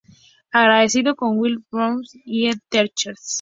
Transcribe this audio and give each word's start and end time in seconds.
Apareció 0.51 1.01
en 1.01 1.15
"Will 1.21 1.63
and 1.73 1.97
Grace", 1.99 2.17
y 2.25 2.47
en 2.47 2.59
"Teachers". 2.69 3.29